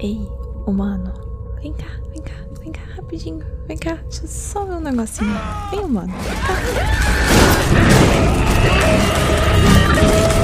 [0.00, 0.30] Ei,
[0.64, 1.12] humano,
[1.60, 3.44] vem cá, vem cá, vem cá, rapidinho.
[3.66, 5.34] Vem cá, deixa eu só ver um negocinho.
[5.72, 6.34] Vem, humano, vem
[10.22, 10.37] cá.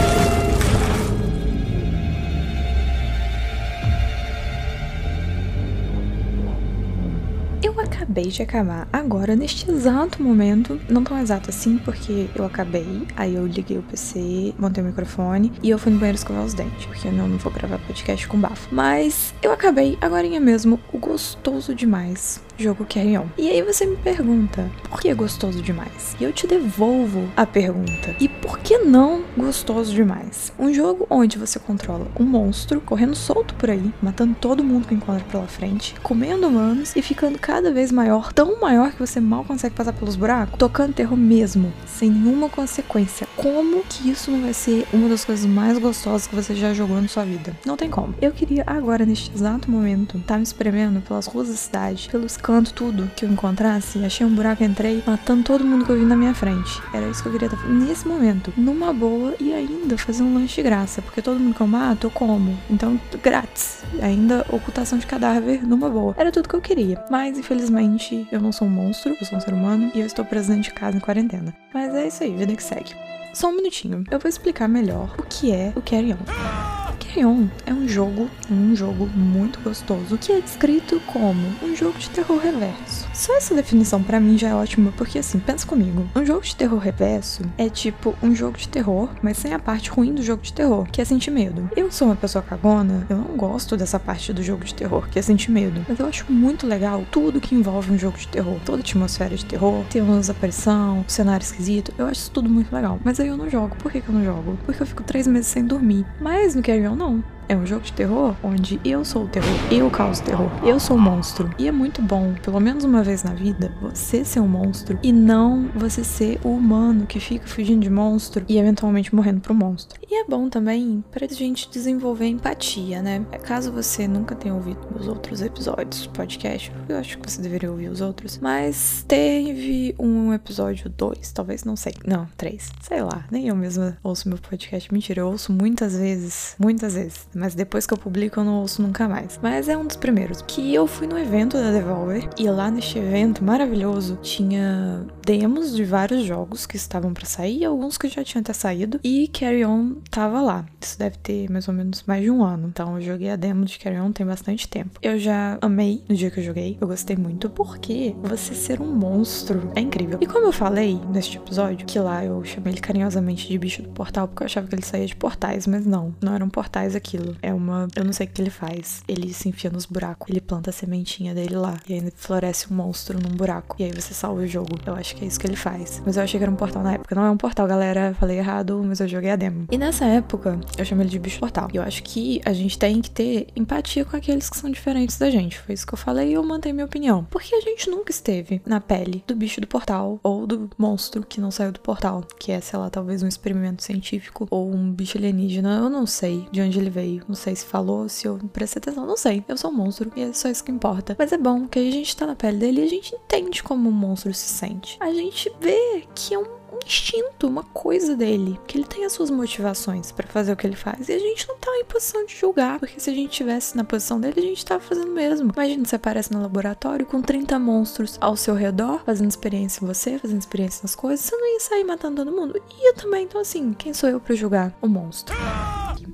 [8.04, 10.78] Acabei de acabar agora, neste exato momento.
[10.88, 13.02] Não tão exato assim, porque eu acabei.
[13.16, 16.54] Aí eu liguei o PC, montei o microfone e eu fui no banheiro escovar os
[16.54, 18.68] dentes, porque eu não, não vou gravar podcast com bafo.
[18.72, 23.26] Mas eu acabei agora mesmo, o gostoso demais jogo Carry On.
[23.36, 26.16] E aí você me pergunta, por que gostoso demais?
[26.20, 28.14] E eu te devolvo a pergunta.
[28.20, 30.52] E por que não gostoso demais?
[30.58, 34.94] Um jogo onde você controla um monstro correndo solto por aí, matando todo mundo que
[34.94, 39.44] encontra pela frente, comendo humanos e ficando cada vez maior, tão maior que você mal
[39.44, 43.26] consegue passar pelos buracos, tocando terror mesmo, sem nenhuma consequência.
[43.36, 47.00] Como que isso não vai ser uma das coisas mais gostosas que você já jogou
[47.00, 47.56] na sua vida?
[47.64, 48.14] Não tem como.
[48.20, 52.36] Eu queria agora, neste exato momento, estar tá me espremendo pelas ruas da cidade, pelos
[52.36, 56.04] canto tudo que eu encontrasse, achei um buraco, entrei, matando todo mundo que eu vi
[56.04, 56.82] na minha frente.
[56.92, 60.56] Era isso que eu queria estar nesse momento, numa boa e ainda fazer um lanche
[60.56, 62.58] de graça, porque todo mundo que eu mato, eu como.
[62.70, 63.84] Então, grátis.
[64.02, 66.14] Ainda ocultação de cadáver numa boa.
[66.16, 67.04] Era tudo que eu queria.
[67.10, 67.83] Mas, infelizmente,
[68.32, 70.64] eu não sou um monstro, eu sou um ser humano e eu estou preso dentro
[70.64, 71.54] de casa em quarentena.
[71.72, 72.94] Mas é isso aí, vida que segue.
[73.32, 76.83] Só um minutinho, eu vou explicar melhor o que é o Carry On.
[77.14, 82.10] Carrion é um jogo, um jogo muito gostoso, que é descrito como um jogo de
[82.10, 83.06] terror reverso.
[83.14, 86.56] Só essa definição para mim já é ótima, porque assim, pensa comigo, um jogo de
[86.56, 90.42] terror reverso é tipo um jogo de terror, mas sem a parte ruim do jogo
[90.42, 91.70] de terror, que é sentir medo.
[91.76, 95.16] Eu sou uma pessoa cagona, eu não gosto dessa parte do jogo de terror, que
[95.16, 98.58] é sentir medo, mas eu acho muito legal tudo que envolve um jogo de terror,
[98.64, 102.74] toda a atmosfera de terror, ter umas aparição, cenário esquisito, eu acho isso tudo muito
[102.74, 102.98] legal.
[103.04, 103.76] Mas aí eu não jogo.
[103.76, 104.58] Por que, que eu não jogo?
[104.66, 106.04] Porque eu fico três meses sem dormir.
[106.20, 107.22] Mas no Carry On não.
[107.46, 110.96] É um jogo de terror onde eu sou o terror, eu causo terror, eu sou
[110.96, 111.50] o monstro.
[111.58, 115.12] E é muito bom, pelo menos uma vez na vida, você ser um monstro e
[115.12, 120.00] não você ser o humano que fica fugindo de monstro e eventualmente morrendo pro monstro.
[120.08, 123.24] E é bom também pra gente desenvolver empatia, né?
[123.42, 127.70] Caso você nunca tenha ouvido os outros episódios do podcast, eu acho que você deveria
[127.70, 131.94] ouvir os outros, mas teve um episódio 2, talvez, não sei.
[132.06, 134.92] Não, 3, sei lá, nem eu mesma ouço meu podcast.
[134.92, 138.82] Mentira, eu ouço muitas vezes, muitas vezes mas depois que eu publico eu não ouço
[138.82, 139.38] nunca mais.
[139.42, 140.42] Mas é um dos primeiros.
[140.42, 145.84] Que eu fui no evento da Devolver e lá neste evento maravilhoso tinha demos de
[145.84, 149.96] vários jogos que estavam para sair, alguns que já tinham até saído, e Carry On
[150.10, 150.64] tava lá.
[150.80, 152.68] Isso deve ter mais ou menos mais de um ano.
[152.68, 154.98] Então eu joguei a demo de Carry On tem bastante tempo.
[155.02, 158.94] Eu já amei no dia que eu joguei, eu gostei muito porque você ser um
[158.94, 160.18] monstro é incrível.
[160.20, 163.88] E como eu falei neste episódio, que lá eu chamei ele carinhosamente de bicho do
[163.90, 167.36] portal porque eu achava que ele saía de portais, mas não, não eram portais aquilo.
[167.42, 167.88] É uma.
[167.94, 169.02] Eu não sei o que ele faz.
[169.08, 170.28] Ele se enfia nos buracos.
[170.28, 171.78] Ele planta a sementinha dele lá.
[171.88, 173.76] E aí floresce um monstro num buraco.
[173.78, 174.78] E aí você salva o jogo.
[174.86, 176.02] Eu acho que é isso que ele faz.
[176.04, 177.14] Mas eu achei que era um portal na época.
[177.14, 178.14] Não é um portal, galera.
[178.18, 179.66] Falei errado, mas eu joguei a demo.
[179.70, 181.68] E nessa época, eu chamei ele de bicho portal.
[181.72, 185.30] Eu acho que a gente tem que ter empatia com aqueles que são diferentes da
[185.30, 185.58] gente.
[185.58, 187.24] Foi isso que eu falei e eu mantenho minha opinião.
[187.30, 191.40] Porque a gente nunca esteve na pele do bicho do portal ou do monstro que
[191.40, 192.24] não saiu do portal.
[192.38, 195.78] Que é, sei lá, talvez um experimento científico ou um bicho alienígena.
[195.78, 197.22] Eu não sei de onde ele veio veio.
[197.28, 199.44] Não sei se falou, se eu prestei atenção, não sei.
[199.46, 201.14] Eu sou um monstro e é só isso que importa.
[201.18, 203.88] Mas é bom que a gente tá na pele dele e a gente entende como
[203.88, 204.96] um monstro se sente.
[205.00, 209.30] A gente vê que é um instinto, uma coisa dele, que ele tem as suas
[209.30, 211.08] motivações para fazer o que ele faz.
[211.08, 213.84] E a gente não tá em posição de julgar, porque se a gente tivesse na
[213.84, 215.52] posição dele, a gente tava fazendo mesmo.
[215.52, 220.18] Imagina você aparece no laboratório com 30 monstros ao seu redor, fazendo experiência em você,
[220.18, 222.60] fazendo experiência nas coisas, você não ia sair matando todo mundo.
[222.70, 225.34] E eu também, então assim, quem sou eu para julgar o monstro?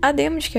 [0.02, 0.50] A demo de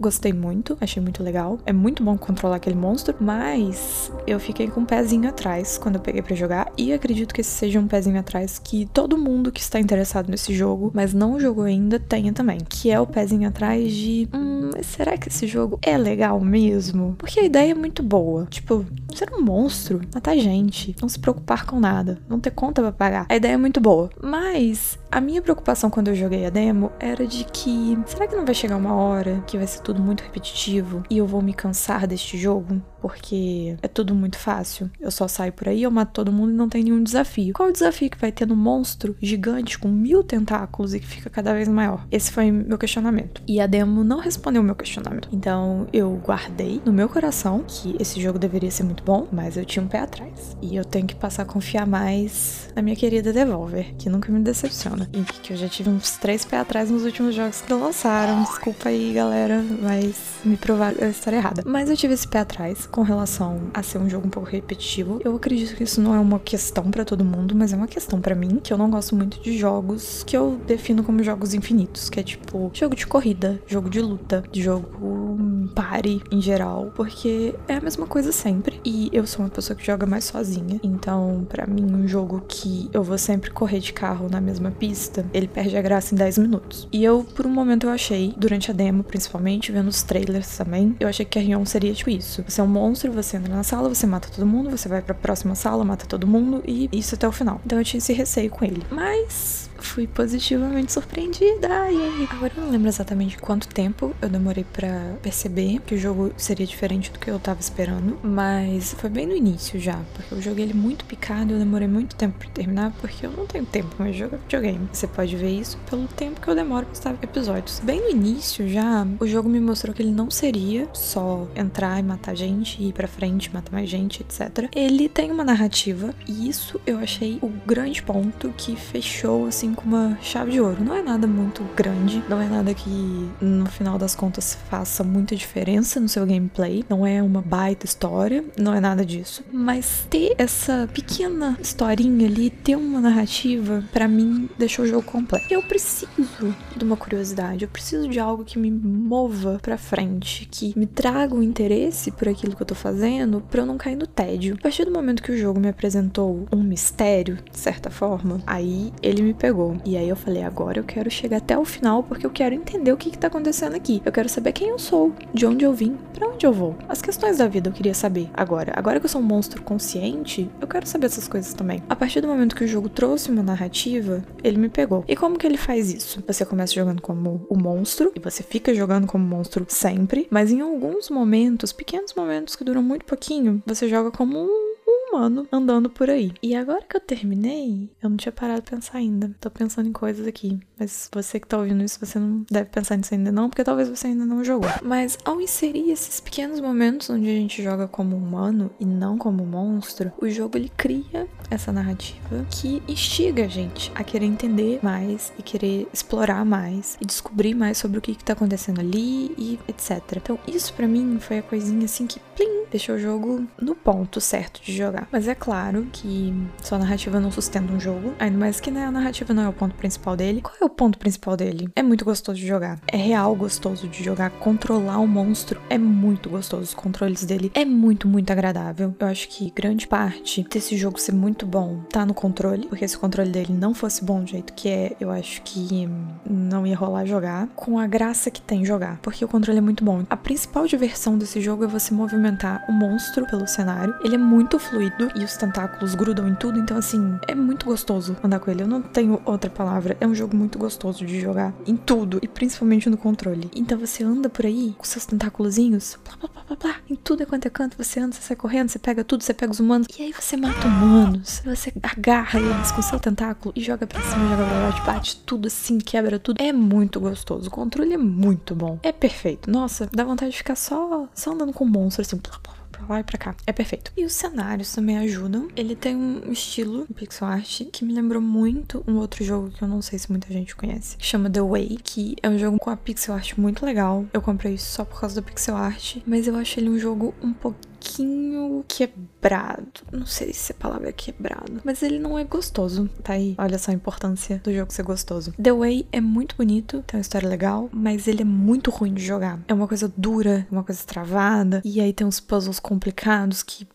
[0.00, 1.58] gostei muito, achei muito legal.
[1.66, 6.00] É muito bom controlar aquele monstro, mas eu fiquei com um pezinho atrás quando eu
[6.00, 6.72] peguei para jogar.
[6.78, 10.54] E acredito que esse seja um pezinho atrás que todo mundo que está interessado nesse
[10.54, 12.58] jogo, mas não jogou ainda, tenha também.
[12.68, 14.28] Que é o pezinho atrás de.
[14.32, 17.14] Hum, será que esse jogo é legal mesmo?
[17.18, 18.46] Porque a ideia é muito boa.
[18.50, 18.84] Tipo,
[19.14, 23.26] ser um monstro, matar gente, não se preocupar com nada, não ter conta pra pagar.
[23.28, 24.10] A ideia é muito boa.
[24.22, 27.98] Mas a minha preocupação quando eu joguei a demo era de que.
[28.06, 31.26] Será que não vai chegar uma hora que vai ser tudo muito repetitivo e eu
[31.26, 34.90] vou me cansar deste jogo porque é tudo muito fácil.
[35.00, 37.54] Eu só saio por aí, eu mato todo mundo e não tem nenhum desafio.
[37.54, 41.30] Qual o desafio que vai ter no monstro gigante com mil tentáculos e que fica
[41.30, 42.06] cada vez maior?
[42.10, 43.42] Esse foi meu questionamento.
[43.46, 45.28] E a demo não respondeu o meu questionamento.
[45.32, 49.64] Então eu guardei no meu coração que esse jogo deveria ser muito bom, mas eu
[49.64, 50.56] tinha um pé atrás.
[50.62, 54.40] E eu tenho que passar a confiar mais na minha querida Devolver, que nunca me
[54.40, 55.08] decepciona.
[55.12, 58.42] E que eu já tive uns três pés atrás nos últimos jogos que lançaram.
[58.42, 61.62] Desculpa aí, galera, mas me provaram a história errada.
[61.66, 65.20] Mas eu tive esse pé atrás com relação a ser um jogo um pouco repetitivo.
[65.24, 68.20] Eu acredito que isso não é uma questão para todo mundo, mas é uma questão
[68.20, 72.08] para mim, que eu não gosto muito de jogos que eu defino como jogos infinitos,
[72.08, 75.36] que é tipo jogo de corrida, jogo de luta, jogo
[75.66, 78.80] pare em geral, porque é a mesma coisa sempre.
[78.84, 82.88] E eu sou uma pessoa que joga mais sozinha, então para mim um jogo que
[82.92, 86.38] eu vou sempre correr de carro na mesma pista, ele perde a graça em 10
[86.38, 86.88] minutos.
[86.92, 90.96] E eu, por um momento, eu achei, durante a demo principalmente, vendo os trailers também,
[91.00, 92.44] eu achei que Carrion seria tipo isso.
[92.46, 95.14] Você é um monstro, você entra na sala, você mata todo mundo, você vai pra
[95.14, 97.60] próxima sala, mata todo mundo e isso até o final.
[97.64, 98.82] Então eu tinha esse receio com ele.
[98.90, 101.68] Mas fui positivamente surpreendida.
[101.90, 106.32] E agora eu não lembro exatamente quanto tempo eu demorei para perceber que o jogo
[106.36, 110.42] seria diferente do que eu tava esperando, mas foi bem no início já, porque eu
[110.42, 113.94] joguei ele muito picado, eu demorei muito tempo para terminar, porque eu não tenho tempo
[113.98, 114.88] mais de jogar videogame.
[114.92, 117.80] Você pode ver isso pelo tempo que eu demoro pra estar episódios.
[117.80, 122.02] Bem no início já, o jogo me mostrou que ele não seria só entrar e
[122.02, 124.68] matar gente, ir para frente, matar mais gente, etc.
[124.74, 129.84] Ele tem uma narrativa e isso eu achei o grande ponto que fechou assim com
[129.84, 130.82] uma chave de ouro.
[130.82, 135.36] Não é nada muito grande, não é nada que no final das contas faça muita
[135.36, 139.44] diferença no seu gameplay, não é uma baita história, não é nada disso.
[139.52, 145.46] Mas ter essa pequena historinha ali, ter uma narrativa, para mim deixou o jogo completo.
[145.50, 150.72] Eu preciso de uma curiosidade, eu preciso de algo que me mova para frente, que
[150.76, 154.06] me traga um interesse por aquilo que eu tô fazendo, para eu não cair no
[154.06, 154.56] tédio.
[154.58, 158.92] A partir do momento que o jogo me apresentou um mistério, de certa forma, aí
[159.02, 162.26] ele me pegou e aí eu falei, agora eu quero chegar até o final porque
[162.26, 164.02] eu quero entender o que, que tá acontecendo aqui.
[164.04, 166.76] Eu quero saber quem eu sou, de onde eu vim, para onde eu vou.
[166.88, 168.72] As questões da vida eu queria saber agora.
[168.76, 171.82] Agora que eu sou um monstro consciente, eu quero saber essas coisas também.
[171.88, 175.04] A partir do momento que o jogo trouxe uma narrativa, ele me pegou.
[175.08, 176.22] E como que ele faz isso?
[176.26, 180.60] Você começa jogando como o monstro e você fica jogando como monstro sempre, mas em
[180.60, 184.75] alguns momentos, pequenos momentos que duram muito pouquinho, você joga como um
[185.16, 186.32] humano andando por aí.
[186.42, 189.34] E agora que eu terminei, eu não tinha parado de pensar ainda.
[189.40, 190.58] Tô pensando em coisas aqui.
[190.78, 193.88] Mas você que tá ouvindo isso, você não deve pensar nisso ainda não, porque talvez
[193.88, 194.70] você ainda não jogou.
[194.82, 199.44] Mas ao inserir esses pequenos momentos onde a gente joga como humano e não como
[199.46, 205.32] monstro, o jogo ele cria essa narrativa que instiga a gente a querer entender mais
[205.38, 209.58] e querer explorar mais e descobrir mais sobre o que, que tá acontecendo ali e
[209.68, 210.00] etc.
[210.16, 214.20] Então, isso para mim foi a coisinha assim que plim, deixou o jogo no ponto
[214.20, 215.08] certo de jogar.
[215.10, 216.32] Mas é claro que
[216.62, 219.52] sua narrativa não sustenta um jogo, ainda mais que né, a narrativa não é o
[219.52, 220.42] ponto principal dele.
[220.42, 221.68] Qual é o ponto principal dele?
[221.74, 222.78] É muito gostoso de jogar.
[222.86, 224.30] É real gostoso de jogar.
[224.30, 226.62] Controlar o monstro é muito gostoso.
[226.62, 228.94] Os controles dele é muito, muito agradável.
[228.98, 232.96] Eu acho que grande parte desse jogo ser muito bom tá no controle, porque se
[232.96, 235.88] o controle dele não fosse bom do jeito que é, eu acho que
[236.28, 237.48] não ia rolar jogar.
[237.56, 240.04] Com a graça que tem jogar, porque o controle é muito bom.
[240.10, 243.94] A principal diversão desse jogo é você movimentar o monstro pelo cenário.
[244.02, 248.16] Ele é muito fluido e os tentáculos grudam em tudo, então assim, é muito gostoso
[248.22, 248.62] andar com ele.
[248.62, 249.96] Eu não tenho outra palavra.
[250.00, 253.50] É um jogo muito gostoso de jogar em tudo e principalmente no controle.
[253.54, 257.22] Então você anda por aí com seus tentáculozinhos, blá blá blá blá, blá em tudo
[257.22, 259.60] é quanto é canto, você anda, você sai correndo, você pega tudo, você pega os
[259.60, 261.42] humanos e aí você mata humanos.
[261.44, 265.46] Você agarra eles com seu tentáculo e joga pra cima, joga pra baixo, bate tudo
[265.46, 266.40] assim, quebra tudo.
[266.40, 267.48] É muito gostoso.
[267.48, 268.78] O controle é muito bom.
[268.82, 269.50] É perfeito.
[269.50, 272.55] Nossa, dá vontade de ficar só, só andando com o monstro assim, blá blá
[272.88, 273.34] lá e pra cá.
[273.46, 273.92] É perfeito.
[273.96, 275.48] E os cenários também ajudam.
[275.56, 279.68] Ele tem um estilo pixel art que me lembrou muito um outro jogo que eu
[279.68, 280.96] não sei se muita gente conhece.
[280.98, 284.04] Chama The Way, que é um jogo com a pixel art muito legal.
[284.12, 287.32] Eu comprei só por causa da pixel art, mas eu acho ele um jogo um
[287.32, 289.82] pouquinho pouquinho quebrado.
[289.92, 292.90] Não sei se a palavra é quebrado, mas ele não é gostoso.
[293.02, 295.32] Tá aí, olha só a importância do jogo ser gostoso.
[295.40, 299.04] The Way é muito bonito, tem uma história legal, mas ele é muito ruim de
[299.04, 299.40] jogar.
[299.46, 303.66] É uma coisa dura, uma coisa travada, e aí tem uns puzzles complicados que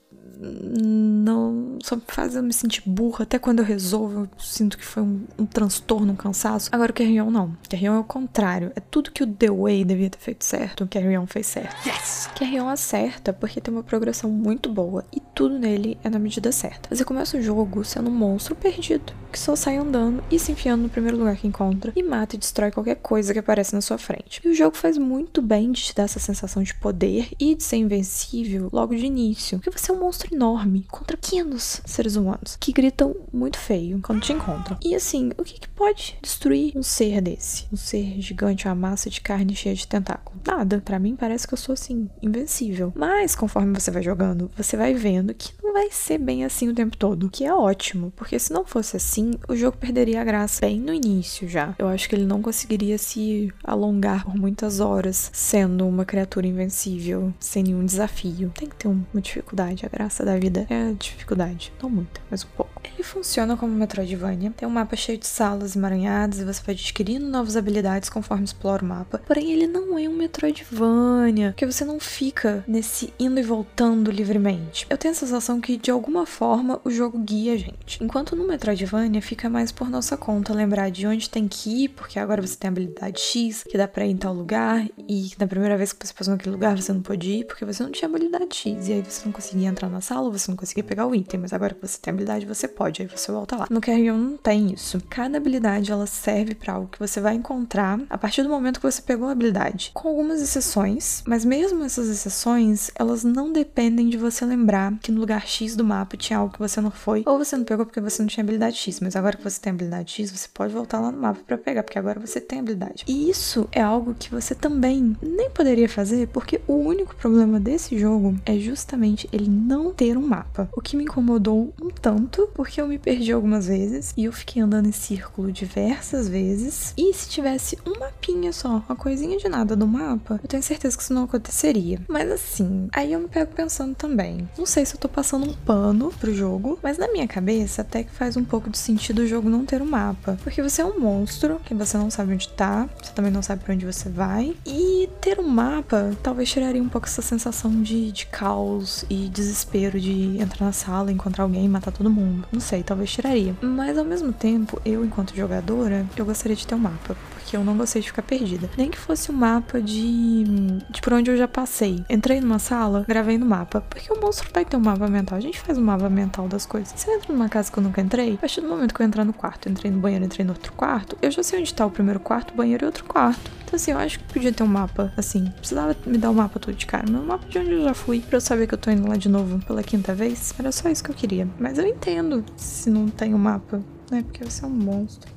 [0.42, 3.24] não só me faz eu me sentir burra.
[3.24, 6.70] Até quando eu resolvo, eu sinto que foi um, um transtorno, um cansaço.
[6.72, 7.56] Agora o Carrion não.
[7.70, 8.72] Carrion é o contrário.
[8.76, 11.88] É tudo que o The Way devia ter feito certo, o Carrion fez certo.
[11.88, 12.30] Yes!
[12.36, 16.94] Carrion acerta porque tem uma progressão muito boa e tudo nele é na medida certa.
[16.94, 20.84] Você começa o jogo sendo um monstro perdido, que só sai andando e se enfiando
[20.84, 23.98] no primeiro lugar que encontra e mata e destrói qualquer coisa que aparece na sua
[23.98, 24.42] frente.
[24.44, 27.64] E o jogo faz muito bem de te dar essa sensação de poder e de
[27.64, 32.58] ser invencível logo de início, porque você é um monstro enorme contra pequenos seres humanos
[32.60, 34.78] que gritam muito feio quando te encontram.
[34.84, 37.68] E assim, o que, que pode destruir um ser desse?
[37.72, 40.40] Um ser gigante, uma massa de carne cheia de tentáculo?
[40.46, 40.82] Nada.
[40.84, 42.92] Para mim parece que eu sou assim, invencível.
[42.96, 46.76] Mas conforme você vai jogando, você vai vendo que não vai ser bem assim o
[46.76, 50.62] tempo todo, que é ótimo, porque se não fosse assim, o jogo perderia a graça
[50.62, 51.76] bem no início já.
[51.80, 57.34] Eu acho que ele não conseguiria se alongar por muitas horas sendo uma criatura invencível,
[57.40, 58.52] sem nenhum desafio.
[58.56, 59.86] Tem que ter uma dificuldade.
[59.86, 61.74] A graça da vida é dificuldade.
[61.82, 62.71] Não muita, mas um pouco.
[62.84, 64.52] Ele funciona como Metroidvania.
[64.56, 68.84] Tem um mapa cheio de salas emaranhadas e você vai adquirindo novas habilidades conforme explora
[68.84, 69.20] o mapa.
[69.26, 74.86] Porém, ele não é um Metroidvania, porque você não fica nesse indo e voltando livremente.
[74.90, 78.04] Eu tenho a sensação que, de alguma forma, o jogo guia a gente.
[78.04, 82.20] Enquanto no Metroidvania fica mais por nossa conta lembrar de onde tem que ir, porque
[82.20, 85.48] agora você tem a habilidade X, que dá pra ir em tal lugar, e na
[85.48, 88.10] primeira vez que você passou naquele lugar você não pôde ir, porque você não tinha
[88.10, 91.16] habilidade X, e aí você não conseguia entrar na sala, você não conseguia pegar o
[91.16, 93.68] item, mas agora que você tem habilidade, você pode, aí você volta lá.
[93.70, 95.02] No Carrion não tem isso.
[95.10, 98.92] Cada habilidade ela serve para algo que você vai encontrar a partir do momento que
[98.92, 99.92] você pegou a habilidade.
[99.94, 105.20] Com algumas exceções, mas mesmo essas exceções, elas não dependem de você lembrar que no
[105.20, 108.02] lugar X do mapa tinha algo que você não foi, ou você não pegou porque
[108.02, 111.00] você não tinha habilidade X, mas agora que você tem habilidade X, você pode voltar
[111.00, 113.04] lá no mapa para pegar, porque agora você tem habilidade.
[113.08, 117.98] E isso é algo que você também nem poderia fazer, porque o único problema desse
[117.98, 120.70] jogo é justamente ele não ter um mapa.
[120.76, 124.62] O que me incomodou um tanto, porque eu me perdi algumas vezes e eu fiquei
[124.62, 126.94] andando em círculo diversas vezes.
[126.96, 130.96] E se tivesse um mapinha só, uma coisinha de nada do mapa, eu tenho certeza
[130.96, 132.00] que isso não aconteceria.
[132.08, 134.48] Mas assim, aí eu me pego pensando também.
[134.56, 138.04] Não sei se eu tô passando um pano pro jogo, mas na minha cabeça até
[138.04, 140.38] que faz um pouco de sentido o jogo não ter um mapa.
[140.44, 143.64] Porque você é um monstro, que você não sabe onde tá, você também não sabe
[143.64, 144.56] para onde você vai.
[144.68, 149.98] E ter um mapa talvez tiraria um pouco essa sensação de, de caos e desespero
[149.98, 152.46] de entrar na sala, encontrar alguém e matar todo mundo.
[152.52, 153.56] Não sei, talvez tiraria.
[153.62, 157.16] Mas ao mesmo tempo, eu, enquanto jogadora, eu gostaria de ter um mapa.
[157.42, 158.70] Porque eu não gostei de ficar perdida.
[158.78, 160.44] Nem que fosse um mapa de.
[160.90, 162.04] de por onde eu já passei.
[162.10, 163.82] Entrei numa sala, gravei no mapa.
[163.82, 165.38] Porque o monstro vai ter um mapa mental.
[165.38, 166.94] A gente faz um mapa mental das coisas.
[166.96, 169.06] Se eu entro numa casa que eu nunca entrei, a partir do momento que eu
[169.06, 171.86] entrar no quarto, entrei no banheiro, entrei no outro quarto, eu já sei onde tá
[171.86, 173.52] o primeiro quarto, o banheiro e outro quarto.
[173.64, 175.46] Então, assim, eu acho que podia ter um mapa, assim.
[175.58, 177.10] Precisava me dar um mapa todo de cara.
[177.10, 179.16] Meu mapa de onde eu já fui, pra eu saber que eu tô indo lá
[179.16, 180.54] de novo pela quinta vez.
[180.60, 181.48] Era só isso que eu queria.
[181.58, 184.24] Mas eu entendo se não tem um mapa, né?
[184.24, 185.32] Porque você é um monstro.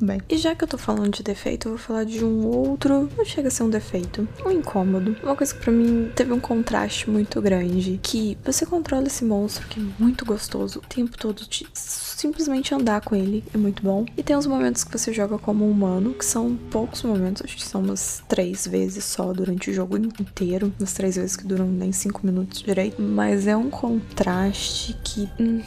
[0.00, 0.20] Bem.
[0.28, 3.08] E já que eu tô falando de defeito, eu vou falar de um outro.
[3.16, 4.28] Não chega a ser um defeito.
[4.44, 5.16] Um incômodo.
[5.22, 7.98] Uma coisa que pra mim teve um contraste muito grande.
[8.02, 11.42] Que você controla esse monstro que é muito gostoso o tempo todo.
[11.72, 14.04] Simplesmente andar com ele é muito bom.
[14.16, 17.56] E tem uns momentos que você joga como um humano, que são poucos momentos, acho
[17.56, 20.72] que são umas três vezes só durante o jogo inteiro.
[20.78, 23.00] Umas três vezes que duram nem cinco minutos direito.
[23.00, 25.28] Mas é um contraste que.
[25.40, 25.62] Hum,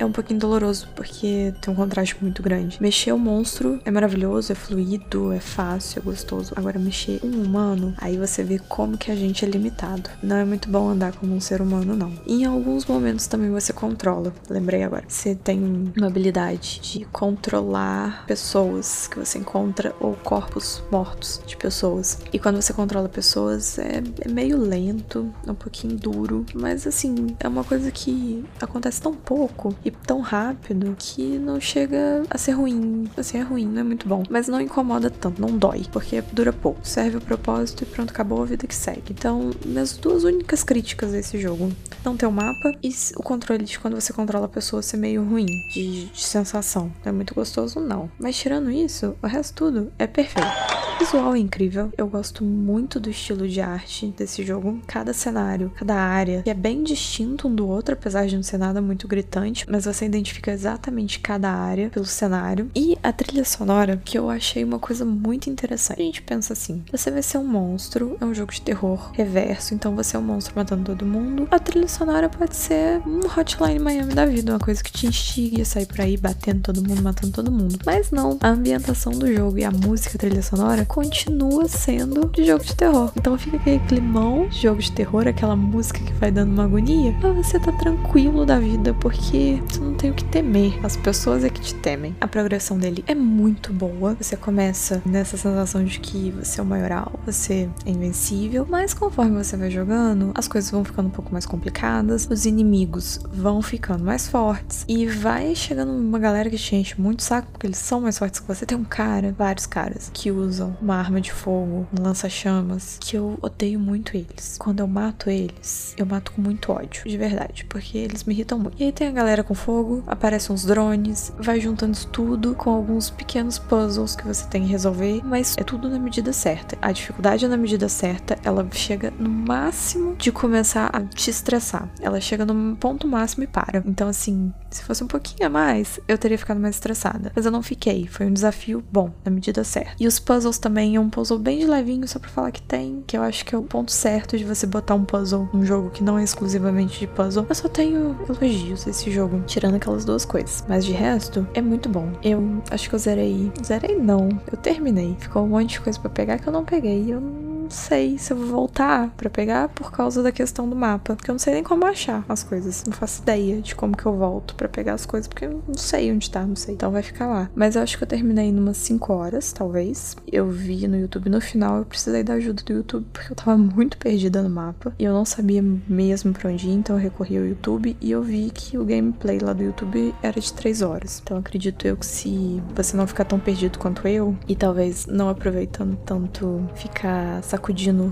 [0.00, 2.78] é um pouquinho doloroso, porque tem um contraste muito grande.
[2.80, 6.54] Mexer o monstro é maravilhoso, é fluido, é fácil, é gostoso.
[6.56, 10.08] Agora, mexer um humano, aí você vê como que a gente é limitado.
[10.22, 12.12] Não é muito bom andar como um ser humano, não.
[12.26, 14.32] E em alguns momentos também você controla.
[14.48, 15.04] Lembrei agora.
[15.06, 22.18] Você tem uma habilidade de controlar pessoas que você encontra ou corpos mortos de pessoas.
[22.32, 27.36] E quando você controla pessoas, é, é meio lento, é um pouquinho duro, mas assim,
[27.38, 32.52] é uma coisa que acontece tão pouco e tão rápido que não chega a ser
[32.52, 33.08] ruim.
[33.16, 34.22] Assim, é ruim, não é muito bom.
[34.28, 36.80] Mas não incomoda tanto, não dói, porque dura pouco.
[36.82, 39.12] Serve o propósito e pronto, acabou a vida que segue.
[39.12, 41.70] Então, minhas duas únicas críticas a esse jogo:
[42.04, 44.96] não ter o um mapa e o controle de quando você controla a pessoa ser
[44.96, 46.92] meio ruim, de, de sensação.
[47.04, 48.10] Não é muito gostoso, não.
[48.18, 50.79] Mas tirando isso, o resto tudo é perfeito.
[51.00, 51.90] Visual é incrível.
[51.96, 54.82] Eu gosto muito do estilo de arte desse jogo.
[54.86, 58.58] Cada cenário, cada área, que é bem distinto um do outro, apesar de não ser
[58.58, 62.70] nada muito gritante, mas você identifica exatamente cada área pelo cenário.
[62.76, 66.02] E a trilha sonora, que eu achei uma coisa muito interessante.
[66.02, 69.72] A gente pensa assim: você vai ser um monstro, é um jogo de terror reverso,
[69.72, 71.48] então você é um monstro matando todo mundo.
[71.50, 75.62] A trilha sonora pode ser um Hotline Miami da vida, uma coisa que te instiga
[75.62, 77.78] a sair por aí batendo todo mundo, matando todo mundo.
[77.86, 82.44] Mas não, a ambientação do jogo e a música, a trilha sonora, continua sendo de
[82.44, 83.12] jogo de terror.
[83.16, 87.16] Então fica aquele climão de jogo de terror, aquela música que vai dando uma agonia,
[87.22, 90.84] mas você tá tranquilo da vida, porque você não tem o que temer.
[90.84, 92.16] As pessoas é que te temem.
[92.20, 94.16] A progressão dele é muito boa.
[94.20, 99.42] Você começa nessa sensação de que você é o maioral, você é invencível, mas conforme
[99.42, 104.02] você vai jogando, as coisas vão ficando um pouco mais complicadas, os inimigos vão ficando
[104.02, 108.00] mais fortes e vai chegando uma galera que te enche muito saco, porque eles são
[108.00, 108.66] mais fortes que você.
[108.66, 113.38] Tem um cara, vários caras, que usam uma arma de fogo, um lança-chamas, que eu
[113.42, 114.56] odeio muito eles.
[114.58, 118.58] Quando eu mato eles, eu mato com muito ódio, de verdade, porque eles me irritam
[118.58, 118.80] muito.
[118.80, 122.70] E aí tem a galera com fogo, aparecem uns drones, vai juntando isso tudo com
[122.70, 126.76] alguns pequenos puzzles que você tem que resolver, mas é tudo na medida certa.
[126.80, 131.88] A dificuldade é na medida certa, ela chega no máximo de começar a te estressar.
[132.00, 133.82] Ela chega no ponto máximo e para.
[133.86, 137.32] Então, assim, se fosse um pouquinho a mais, eu teria ficado mais estressada.
[137.34, 138.06] Mas eu não fiquei.
[138.06, 139.92] Foi um desafio bom, na medida certa.
[139.98, 143.02] E os puzzles também é um puzzle bem de levinho, só pra falar que tem,
[143.06, 145.90] que eu acho que é o ponto certo de você botar um puzzle num jogo
[145.90, 147.46] que não é exclusivamente de puzzle.
[147.48, 150.64] Eu só tenho elogios esse jogo, tirando aquelas duas coisas.
[150.68, 152.12] Mas de resto, é muito bom.
[152.22, 153.50] Eu acho que eu zerei.
[153.64, 154.28] Zerei não.
[154.50, 155.16] Eu terminei.
[155.18, 157.12] Ficou um monte de coisa para pegar que eu não peguei.
[157.12, 161.16] Eu não sei se eu vou voltar para pegar por causa da questão do mapa,
[161.16, 162.84] porque eu não sei nem como achar as coisas.
[162.84, 165.74] Não faço ideia de como que eu volto para pegar as coisas, porque eu não
[165.74, 166.74] sei onde tá, não sei.
[166.74, 167.50] Então vai ficar lá.
[167.54, 170.16] Mas eu acho que eu terminei em umas 5 horas, talvez.
[170.30, 173.56] Eu vi no YouTube no final, eu precisei da ajuda do YouTube porque eu tava
[173.56, 177.36] muito perdida no mapa e eu não sabia mesmo para onde ir, então eu recorri
[177.36, 181.20] ao YouTube e eu vi que o gameplay lá do YouTube era de 3 horas.
[181.22, 185.28] Então acredito eu que se você não ficar tão perdido quanto eu e talvez não
[185.28, 187.42] aproveitando tanto ficar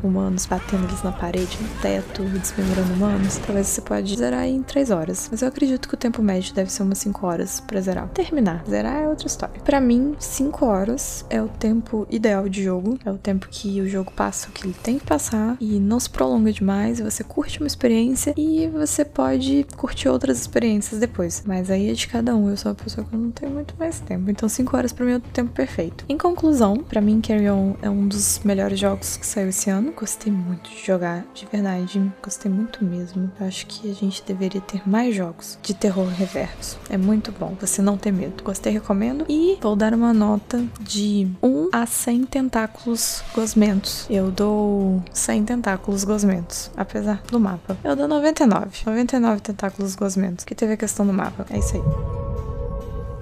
[0.02, 4.90] humanos, batendo eles na parede, no teto, desmembrando humanos, talvez você pode zerar em 3
[4.90, 5.28] horas.
[5.30, 8.08] Mas eu acredito que o tempo médio deve ser umas 5 horas para zerar.
[8.08, 8.64] Terminar.
[8.68, 9.60] Zerar é outra história.
[9.62, 12.98] Para mim, 5 horas é o tempo ideal de jogo.
[13.04, 15.98] É o tempo que o jogo passa o que ele tem que passar e não
[16.00, 17.00] se prolonga demais.
[17.00, 21.42] Você curte uma experiência e você pode curtir outras experiências depois.
[21.46, 22.48] Mas aí é de cada um.
[22.48, 24.30] Eu sou uma pessoa que não tenho muito mais tempo.
[24.30, 26.04] Então 5 horas para mim é o tempo perfeito.
[26.08, 29.92] Em conclusão, para mim Carry On é um dos melhores jogos que saiu esse ano.
[29.92, 32.12] Gostei muito de jogar, de verdade.
[32.22, 33.30] Gostei muito mesmo.
[33.38, 36.78] Eu acho que a gente deveria ter mais jogos de terror reverso.
[36.90, 37.56] É muito bom.
[37.60, 38.42] Você não ter medo.
[38.42, 39.24] Gostei, recomendo.
[39.28, 44.06] E vou dar uma nota de 1 a 100 tentáculos gosmentos.
[44.10, 47.76] Eu dou 100 tentáculos gosmentos, apesar do mapa.
[47.84, 48.82] Eu dou 99.
[48.84, 51.46] 99 tentáculos gosmentos, que teve a questão do mapa.
[51.50, 52.27] É isso aí.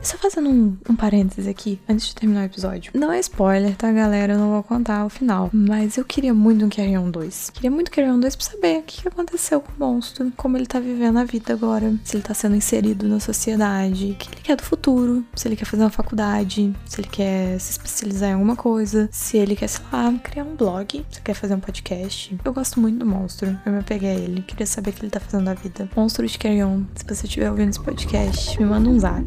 [0.06, 2.92] Só fazendo um, um parêntese aqui, antes de terminar o episódio.
[2.94, 4.34] Não é spoiler, tá, galera?
[4.34, 5.50] Eu não vou contar o final.
[5.52, 7.50] Mas eu queria muito um Carry On 2.
[7.50, 10.64] Queria muito Carry On 2 pra saber o que, aconteceu com o monstro, como ele
[10.64, 14.42] tá vivendo a vida agora, se ele tá sendo inserido na sociedade, o que ele
[14.42, 18.34] quer do futuro, se ele quer fazer uma faculdade, se ele quer se especializar em
[18.34, 22.38] alguma coisa, se ele quer, sei lá, criar um blog, se quer fazer um podcast.
[22.44, 25.10] Eu gosto muito do monstro, eu me apeguei a ele, queria saber o que ele
[25.10, 25.88] tá fazendo da vida.
[25.96, 29.26] Monstro de Carry On, se você estiver ouvindo esse podcast, me manda um zap.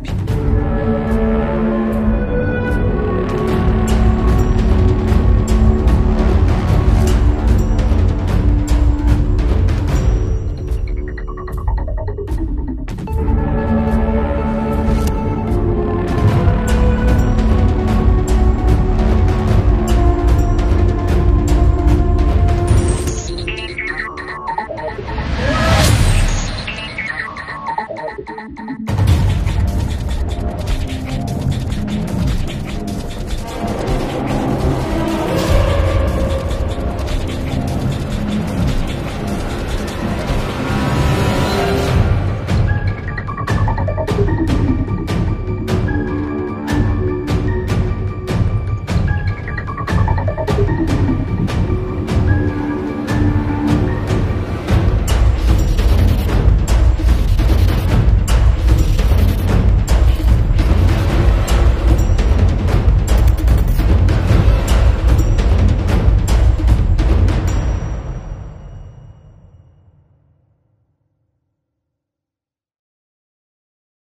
[0.69, 1.78] うん。